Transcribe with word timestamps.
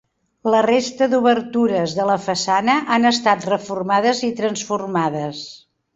La 0.53 0.59
resta 0.65 1.07
d'obertures 1.11 1.93
de 1.99 2.07
la 2.11 2.17
façana 2.25 2.77
han 2.97 3.05
estat 3.13 3.47
reformades 3.53 4.23
i 4.29 4.31
transformades. 4.41 5.45